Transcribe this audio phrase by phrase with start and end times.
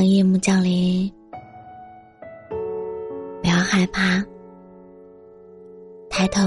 [0.00, 1.12] 当夜幕降临，
[3.42, 4.24] 不要害怕，
[6.08, 6.40] 抬头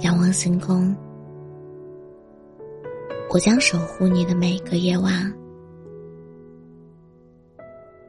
[0.00, 0.92] 仰望星空，
[3.32, 5.32] 我将守护你的每一个夜晚。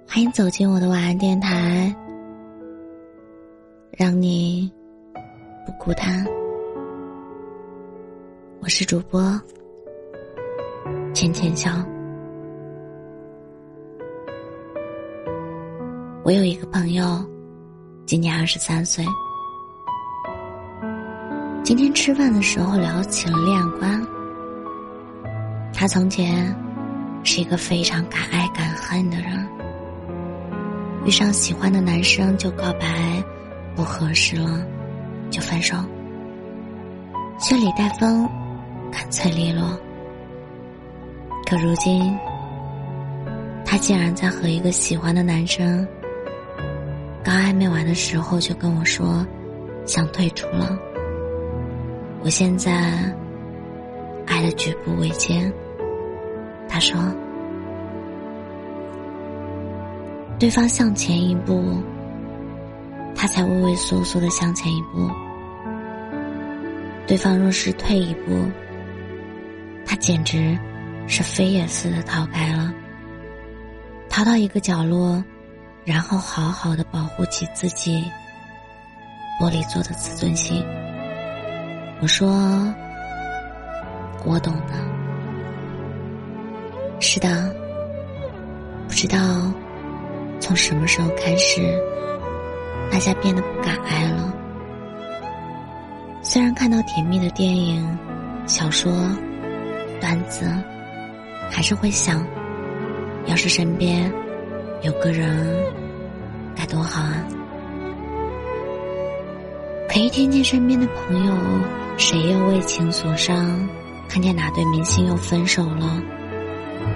[0.08, 1.96] 欢迎走进我的晚安电台，
[3.92, 4.68] 让你
[5.64, 6.26] 不孤单。
[8.62, 9.40] 我是主播
[11.14, 11.70] 浅浅笑。
[16.32, 17.22] 我有一个朋友，
[18.06, 19.06] 今年二十三岁。
[21.62, 24.02] 今天吃饭的时候聊起了恋爱观。
[25.74, 26.56] 他从前
[27.22, 29.46] 是一个非常敢爱敢恨的人，
[31.04, 33.22] 遇上喜欢的男生就告白，
[33.76, 34.66] 不合适了
[35.30, 35.76] 就分手，
[37.40, 38.26] 血里带风，
[38.90, 39.78] 干脆利落。
[41.46, 42.18] 可如今，
[43.66, 45.86] 他竟然在和一个喜欢的男生。
[47.24, 49.26] 刚暧昧完的时候就跟我说，
[49.86, 50.78] 想退出了。
[52.24, 52.72] 我现在
[54.26, 55.52] 爱的举步维艰。
[56.68, 57.00] 他说，
[60.40, 61.84] 对方向前一步，
[63.14, 65.08] 他才畏畏缩缩的向前一步；
[67.06, 68.50] 对方若是退一步，
[69.86, 70.58] 他简直
[71.08, 72.74] 是飞也似的逃开了，
[74.10, 75.24] 逃到一个角落。
[75.84, 78.04] 然后好好的保护起自己
[79.40, 80.64] 玻璃做的自尊心。
[82.02, 82.30] 我说，
[84.24, 84.74] 我懂的。
[87.00, 87.54] 是的，
[88.88, 89.18] 不知道
[90.40, 91.62] 从什么时候开始，
[92.92, 94.32] 大家变得不敢爱了。
[96.22, 97.98] 虽然看到甜蜜的电影、
[98.46, 98.92] 小说、
[100.00, 100.46] 段子，
[101.50, 102.24] 还是会想，
[103.26, 104.12] 要是身边……
[104.84, 105.64] 有个人
[106.56, 107.24] 该多好啊！
[109.88, 111.34] 可一听见身边的朋友
[111.98, 113.70] 谁又为情所伤，
[114.10, 116.02] 看见哪对明星又分手了，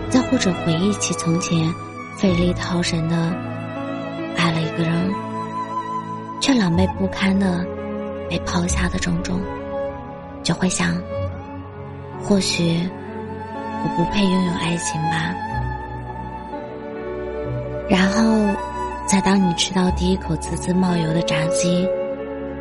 [0.10, 1.72] 再或者回忆起从前
[2.18, 3.16] 费力掏神的
[4.36, 5.14] 爱了一个人，
[6.42, 7.64] 却狼狈不堪的
[8.28, 9.40] 被抛下的种种，
[10.42, 11.00] 就会想：
[12.20, 12.80] 或许
[13.84, 15.36] 我不配拥有爱情吧。
[17.88, 18.48] 然后，
[19.08, 21.88] 再当你吃到第一口滋滋冒油的炸鸡，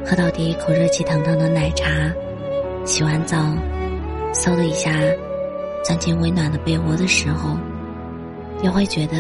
[0.05, 1.89] 喝到第一口热气腾腾的奶茶，
[2.85, 3.39] 洗完澡，
[4.35, 4.91] 嗖的一下
[5.83, 7.57] 钻进温暖的被窝的时候，
[8.61, 9.17] 你会觉得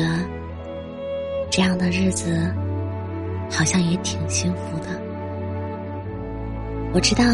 [1.50, 2.52] 这样的日子
[3.50, 4.88] 好像也挺幸福的。
[6.92, 7.24] 我知道，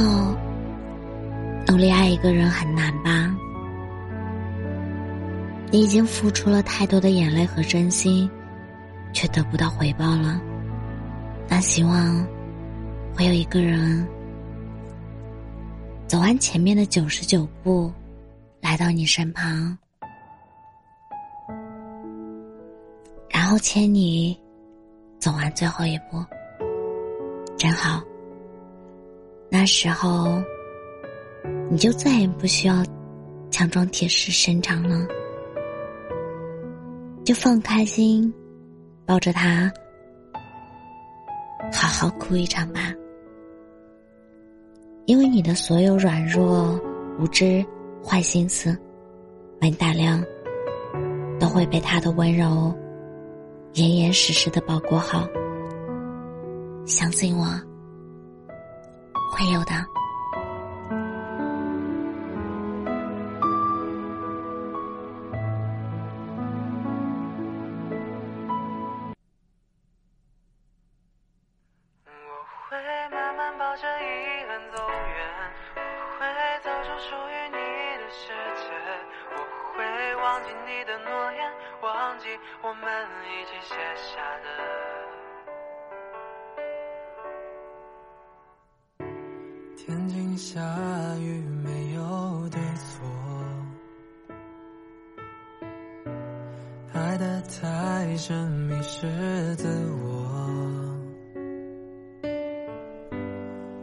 [1.66, 3.34] 努力爱一个人很难吧？
[5.72, 8.30] 你已经付出了太多的眼泪和真心。
[9.12, 10.41] 却得不到回报了，
[11.48, 12.26] 那希望
[13.15, 14.06] 会有一个人
[16.06, 17.93] 走完前面的九十九步，
[18.60, 19.76] 来到你身旁，
[23.28, 24.38] 然后牵你
[25.19, 26.25] 走完最后一步，
[27.56, 28.03] 真好。
[29.50, 30.41] 那时候
[31.69, 32.84] 你就再也不需要
[33.50, 35.06] 强装铁石心肠了，
[37.25, 38.32] 就放开心。
[39.10, 39.69] 抱着他，
[41.72, 42.94] 好好哭一场吧。
[45.06, 46.81] 因为你的所有软弱、
[47.19, 47.66] 无知、
[48.04, 48.81] 坏心思、
[49.60, 50.22] 没胆量，
[51.41, 52.72] 都会被他的温柔
[53.72, 55.27] 严严实实的保护好。
[56.87, 57.44] 相信我，
[59.32, 59.72] 会有的。
[80.30, 82.28] 忘记你的诺言，忘记
[82.62, 82.86] 我们
[83.27, 84.47] 一起写下的。
[89.77, 90.60] 天晴下
[91.18, 93.04] 雨没有对错，
[96.94, 99.09] 爱得太深迷失
[99.56, 99.66] 自
[100.00, 100.06] 我，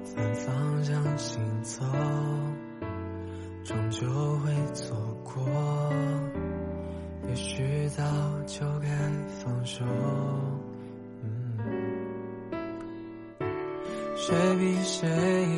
[0.06, 1.84] 反方向行走。
[3.66, 4.08] 终究
[4.46, 4.96] 会错
[5.26, 5.44] 过，
[7.38, 8.04] 也许早
[8.48, 8.88] 就该
[9.30, 9.86] 放手。
[14.16, 15.08] 谁比谁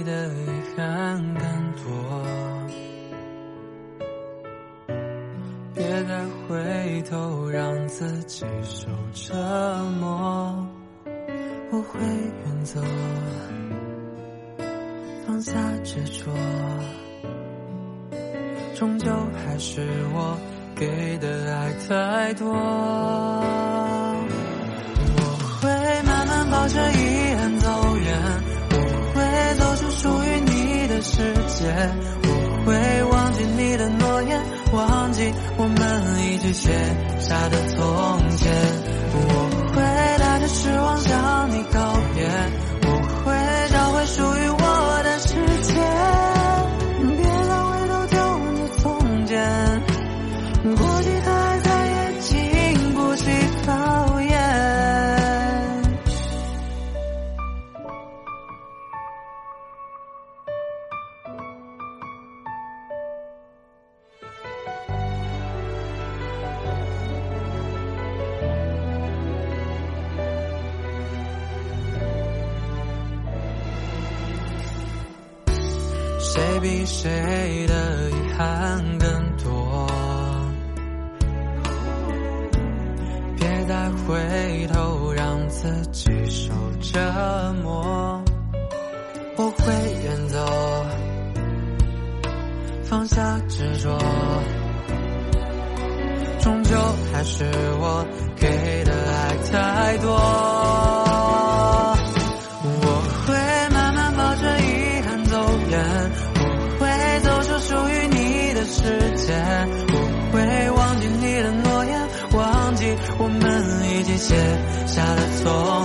[0.03, 0.45] 的遗
[0.75, 1.85] 憾更多？
[5.73, 6.19] 别再。
[6.49, 9.35] 回头，让自己受折
[10.01, 10.67] 磨。
[11.71, 12.81] 我会远走，
[15.25, 15.53] 放下
[15.83, 16.31] 执着，
[18.73, 19.11] 终究
[19.45, 20.35] 还是我
[20.75, 21.48] 给的
[21.87, 22.47] 太多。
[25.15, 25.21] 我
[25.61, 25.69] 会
[26.03, 28.07] 慢慢抱着遗憾走远，
[28.71, 28.75] 我
[29.15, 29.19] 会
[29.57, 31.65] 走出属于你的世界，
[32.23, 32.27] 我
[32.65, 34.41] 会忘记你的诺言，
[34.73, 35.79] 忘记我们
[36.23, 36.69] 一起写
[37.19, 37.77] 下的从
[38.37, 38.51] 前，
[39.13, 39.17] 我
[39.73, 39.81] 会
[40.19, 41.79] 带着失望向你告
[42.13, 42.27] 别，
[76.39, 79.87] 谁比谁的遗憾更多？
[83.37, 86.97] 别再回头，让自己受折
[87.61, 88.23] 磨。
[89.35, 89.73] 我会
[90.05, 90.85] 远走，
[92.83, 93.97] 放下执着，
[96.39, 96.77] 终究
[97.11, 97.43] 还是
[97.81, 98.05] 我
[98.37, 100.58] 给的爱太多。
[114.99, 115.78] 下的错。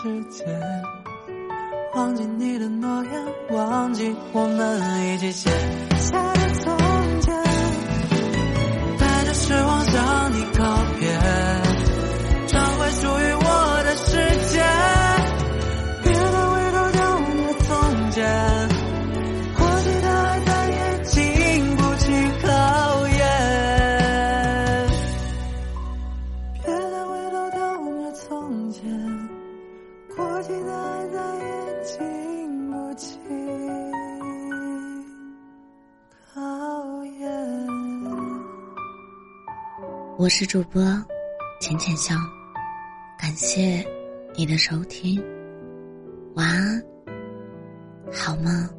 [0.00, 0.46] 时间。
[1.94, 3.12] 忘记你的诺言，
[3.50, 5.50] 忘记我们一起写
[40.18, 40.82] 我是主播
[41.60, 42.16] 浅浅笑，
[43.16, 43.86] 感谢
[44.34, 45.22] 你的收听，
[46.34, 46.82] 晚安，
[48.12, 48.77] 好梦。